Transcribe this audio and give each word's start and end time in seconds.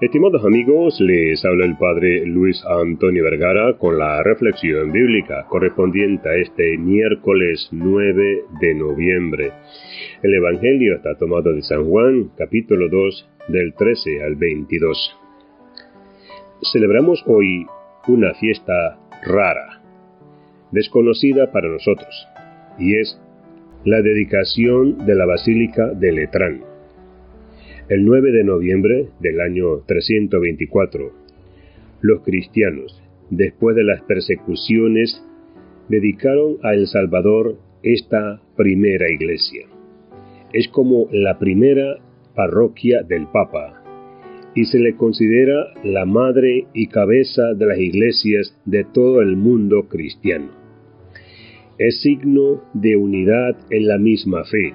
Estimados 0.00 0.42
amigos, 0.46 0.98
les 0.98 1.44
habla 1.44 1.66
el 1.66 1.76
Padre 1.76 2.24
Luis 2.24 2.64
Antonio 2.64 3.22
Vergara 3.22 3.76
con 3.76 3.98
la 3.98 4.22
reflexión 4.22 4.90
bíblica 4.92 5.44
correspondiente 5.46 6.26
a 6.26 6.36
este 6.36 6.78
miércoles 6.78 7.68
9 7.70 8.44
de 8.62 8.74
noviembre. 8.76 9.52
El 10.22 10.32
Evangelio 10.32 10.96
está 10.96 11.16
tomado 11.16 11.52
de 11.52 11.60
San 11.60 11.84
Juan, 11.84 12.30
capítulo 12.34 12.88
2, 12.88 13.28
del 13.48 13.74
13 13.74 14.22
al 14.24 14.36
22. 14.36 15.18
Celebramos 16.72 17.22
hoy 17.26 17.66
una 18.08 18.32
fiesta 18.32 18.98
rara, 19.22 19.82
desconocida 20.70 21.52
para 21.52 21.68
nosotros, 21.68 22.26
y 22.78 22.96
es 22.96 23.20
la 23.84 24.00
dedicación 24.00 25.04
de 25.04 25.14
la 25.14 25.26
Basílica 25.26 25.88
de 25.88 26.12
Letrán. 26.12 26.69
El 27.90 28.04
9 28.04 28.30
de 28.30 28.44
noviembre 28.44 29.08
del 29.18 29.40
año 29.40 29.78
324, 29.84 31.10
los 32.02 32.20
cristianos, 32.22 33.02
después 33.30 33.74
de 33.74 33.82
las 33.82 34.00
persecuciones, 34.02 35.20
dedicaron 35.88 36.58
a 36.62 36.72
El 36.72 36.86
Salvador 36.86 37.56
esta 37.82 38.40
primera 38.56 39.10
iglesia. 39.10 39.66
Es 40.52 40.68
como 40.68 41.08
la 41.10 41.40
primera 41.40 41.96
parroquia 42.36 43.02
del 43.02 43.26
Papa 43.26 43.82
y 44.54 44.66
se 44.66 44.78
le 44.78 44.94
considera 44.94 45.74
la 45.82 46.04
madre 46.04 46.66
y 46.72 46.86
cabeza 46.86 47.54
de 47.54 47.66
las 47.66 47.78
iglesias 47.80 48.56
de 48.66 48.84
todo 48.84 49.20
el 49.20 49.34
mundo 49.34 49.88
cristiano. 49.88 50.52
Es 51.76 52.00
signo 52.02 52.62
de 52.72 52.94
unidad 52.94 53.56
en 53.68 53.88
la 53.88 53.98
misma 53.98 54.44
fe 54.44 54.74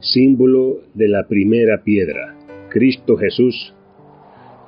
símbolo 0.00 0.82
de 0.94 1.08
la 1.08 1.26
primera 1.26 1.82
piedra, 1.82 2.36
Cristo 2.68 3.16
Jesús, 3.16 3.74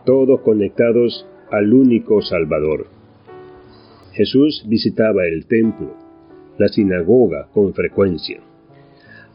todos 0.05 0.41
conectados 0.41 1.27
al 1.51 1.73
único 1.75 2.23
Salvador. 2.23 2.87
Jesús 4.13 4.65
visitaba 4.67 5.27
el 5.27 5.47
templo, 5.47 5.95
la 6.59 6.69
sinagoga 6.69 7.49
con 7.53 7.75
frecuencia. 7.75 8.41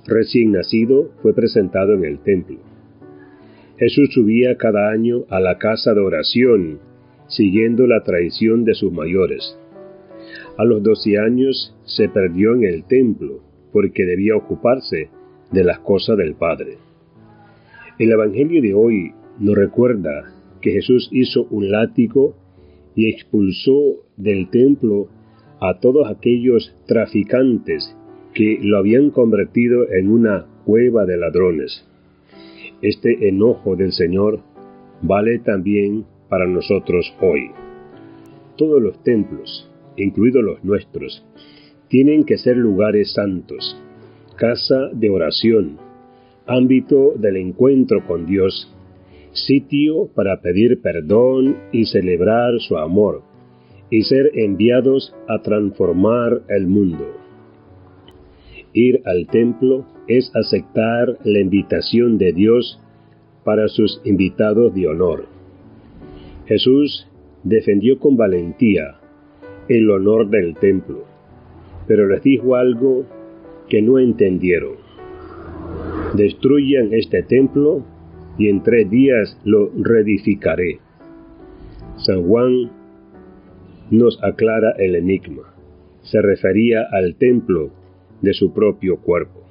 Recién 0.06 0.52
nacido 0.52 1.12
fue 1.22 1.34
presentado 1.34 1.94
en 1.94 2.06
el 2.06 2.20
templo. 2.20 2.58
Jesús 3.78 4.10
subía 4.14 4.58
cada 4.58 4.90
año 4.90 5.26
a 5.30 5.40
la 5.40 5.58
casa 5.58 5.94
de 5.94 6.02
oración, 6.02 6.80
siguiendo 7.28 7.88
la 7.88 8.04
tradición 8.04 8.66
de 8.66 8.74
sus 8.74 8.92
mayores. 8.92 9.58
A 10.58 10.66
los 10.66 10.84
doce 10.84 11.18
años 11.18 11.76
se 11.86 12.10
perdió 12.10 12.56
en 12.56 12.64
el 12.64 12.84
templo, 12.84 13.42
porque 13.72 14.06
debía 14.06 14.36
ocuparse 14.36 15.10
de 15.54 15.64
las 15.64 15.80
cosas 15.80 16.18
del 16.18 16.36
Padre. 16.36 16.78
El 18.00 18.12
Evangelio 18.12 18.62
de 18.62 18.74
hoy 18.74 19.14
nos 19.40 19.56
recuerda 19.56 20.34
que 20.62 20.72
Jesús 20.72 21.10
hizo 21.12 21.48
un 21.52 21.72
látigo 21.72 22.36
y 22.96 23.10
expulsó 23.10 24.04
del 24.18 24.50
templo 24.50 25.08
a 25.62 25.80
todos 25.80 26.10
aquellos 26.10 26.76
traficantes 26.88 27.96
que 28.34 28.60
lo 28.62 28.78
habían 28.78 29.12
convertido 29.12 29.90
en 29.92 30.10
una 30.10 30.48
cueva 30.66 31.06
de 31.06 31.18
ladrones. 31.18 31.88
Este 32.82 33.30
enojo 33.30 33.76
del 33.76 33.92
Señor 33.92 34.42
vale 35.02 35.40
también 35.40 36.06
para 36.30 36.48
nosotros 36.48 37.14
hoy. 37.22 37.52
Todos 38.58 38.82
los 38.82 39.04
templos, 39.04 39.70
incluidos 39.98 40.44
los 40.44 40.64
nuestros, 40.64 41.26
tienen 41.90 42.24
que 42.24 42.38
ser 42.38 42.58
lugares 42.58 43.14
santos, 43.14 43.80
casa 44.36 44.90
de 44.94 45.10
oración, 45.10 45.78
ámbito 46.46 47.14
del 47.16 47.38
encuentro 47.38 48.06
con 48.06 48.26
Dios, 48.26 48.74
sitio 49.32 50.08
para 50.14 50.42
pedir 50.42 50.82
perdón 50.82 51.58
y 51.72 51.86
celebrar 51.86 52.60
su 52.60 52.78
amor, 52.78 53.24
y 53.90 54.04
ser 54.04 54.32
enviados 54.36 55.16
a 55.28 55.42
transformar 55.42 56.42
el 56.50 56.68
mundo. 56.68 57.06
Ir 58.74 59.02
al 59.06 59.28
templo 59.28 59.86
es 60.08 60.32
aceptar 60.36 61.18
la 61.24 61.40
invitación 61.40 62.18
de 62.18 62.34
Dios 62.34 62.80
para 63.44 63.68
sus 63.68 64.02
invitados 64.04 64.74
de 64.74 64.88
honor. 64.88 65.28
Jesús 66.48 67.08
defendió 67.44 68.00
con 68.00 68.18
valentía 68.18 68.96
el 69.68 69.90
honor 69.92 70.30
del 70.30 70.56
templo, 70.56 71.06
pero 71.88 72.08
les 72.08 72.24
dijo 72.24 72.56
algo 72.56 73.06
que 73.74 73.82
no 73.82 73.98
entendieron. 73.98 74.76
Destruyan 76.14 76.94
este 76.94 77.24
templo 77.24 77.84
y 78.38 78.50
en 78.50 78.62
tres 78.62 78.88
días 78.88 79.36
lo 79.46 79.72
reedificaré. 79.76 80.78
San 81.98 82.22
Juan 82.28 82.70
nos 83.90 84.24
aclara 84.24 84.74
el 84.78 84.94
enigma. 84.94 85.56
Se 86.04 86.22
refería 86.22 86.84
al 86.92 87.16
templo 87.16 87.72
de 88.22 88.36
su 88.36 88.54
propio 88.54 88.98
cuerpo. 88.98 89.42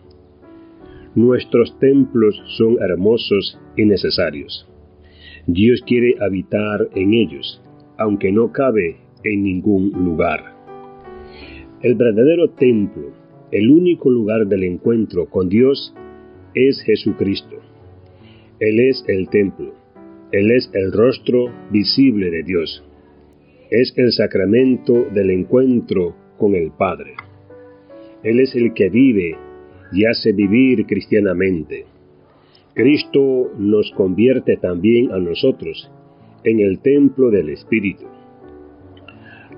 Nuestros 1.17 1.77
templos 1.81 2.41
son 2.57 2.81
hermosos 2.81 3.59
y 3.77 3.87
necesarios. 3.87 4.69
Dios 5.49 5.83
quiere 5.85 6.15
habitar 6.21 6.89
en 6.95 7.13
ellos, 7.13 7.61
aunque 7.99 8.31
no 8.31 8.53
cabe 8.53 8.99
en 9.25 9.43
ningún 9.43 9.91
lugar. 9.91 10.55
El 11.83 11.97
verdadero 11.97 12.51
templo 12.51 13.21
el 13.53 13.71
único 13.71 14.11
lugar 14.11 14.47
del 14.47 14.65
encuentro 14.65 15.27
con 15.27 15.51
Dios 15.51 15.95
es 16.55 16.83
Jesucristo. 16.83 17.57
Él 18.59 18.81
es 18.81 19.05
el 19.07 19.29
templo. 19.29 19.75
Él 20.33 20.51
es 20.51 20.71
el 20.73 20.91
rostro 20.91 21.53
visible 21.71 22.31
de 22.31 22.43
Dios. 22.43 22.83
Es 23.71 23.93
el 23.97 24.11
sacramento 24.13 25.05
del 25.13 25.31
encuentro 25.31 26.17
con 26.39 26.55
el 26.55 26.71
Padre. 26.71 27.13
Él 28.23 28.41
es 28.41 28.55
el 28.55 28.73
que 28.73 28.89
vive 28.89 29.37
y 29.93 30.07
hace 30.07 30.33
vivir 30.33 30.87
cristianamente. 30.87 31.85
Cristo 32.73 33.53
nos 33.59 33.91
convierte 33.91 34.57
también 34.57 35.13
a 35.13 35.19
nosotros 35.19 35.91
en 36.43 36.61
el 36.61 36.79
templo 36.81 37.31
del 37.31 37.51
Espíritu. 37.51 38.07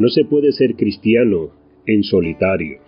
No 0.01 0.09
se 0.09 0.25
puede 0.25 0.51
ser 0.51 0.75
cristiano 0.75 1.51
en 1.87 2.03
solitario. 2.03 2.79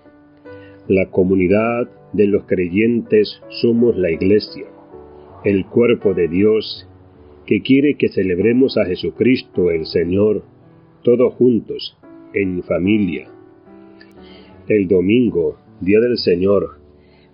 La 0.88 1.10
comunidad 1.10 1.90
de 2.12 2.28
los 2.28 2.44
creyentes 2.44 3.42
somos 3.60 3.96
la 3.96 4.12
Iglesia, 4.12 4.66
el 5.44 5.66
cuerpo 5.66 6.14
de 6.14 6.28
Dios, 6.28 6.88
que 7.44 7.60
quiere 7.60 7.96
que 7.96 8.08
celebremos 8.08 8.78
a 8.78 8.84
Jesucristo 8.84 9.72
el 9.72 9.86
Señor, 9.86 10.44
todos 11.02 11.34
juntos, 11.34 11.98
en 12.34 12.62
familia. 12.62 13.28
El 14.68 14.86
domingo, 14.86 15.58
día 15.80 15.98
del 15.98 16.18
Señor, 16.18 16.78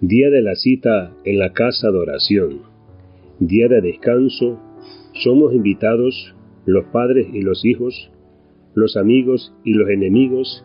día 0.01 0.31
de 0.31 0.41
la 0.41 0.55
cita 0.55 1.15
en 1.27 1.39
la 1.39 1.53
casa 1.53 1.91
de 1.91 1.99
oración, 1.99 2.63
día 3.39 3.69
de 3.69 3.83
descanso, 3.83 4.61
somos 5.13 5.53
invitados, 5.53 6.35
los 6.65 6.87
padres 6.87 7.27
y 7.35 7.43
los 7.43 7.67
hijos, 7.67 8.11
los 8.75 8.97
amigos 8.97 9.55
y 9.63 9.75
los 9.75 9.91
enemigos, 9.91 10.65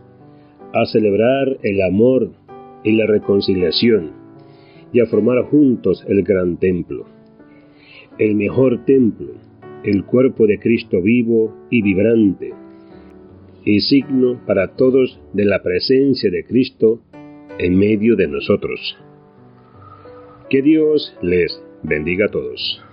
a 0.74 0.86
celebrar 0.86 1.58
el 1.64 1.82
amor 1.82 2.47
y 2.84 2.94
la 2.94 3.06
reconciliación 3.06 4.12
y 4.94 5.00
a 5.00 5.06
formar 5.06 5.44
juntos 5.44 6.04
el 6.08 6.24
gran 6.24 6.58
templo. 6.58 7.06
El 8.18 8.36
mejor 8.36 8.86
templo, 8.86 9.34
el 9.84 10.06
cuerpo 10.06 10.48
de 10.48 10.60
Cristo 10.60 11.02
vivo 11.02 11.54
y 11.70 11.82
vibrante, 11.82 12.54
y 13.64 13.82
signo 13.82 14.40
para 14.46 14.76
todos 14.76 15.20
de 15.34 15.46
la 15.46 15.62
presencia 15.62 16.32
de 16.32 16.46
Cristo 16.46 17.02
en 17.60 17.78
medio 17.78 18.16
de 18.16 18.28
nosotros. 18.28 18.98
Que 20.50 20.62
Dios 20.62 21.16
les 21.22 21.62
bendiga 21.84 22.28
a 22.28 22.30
todos. 22.30 22.87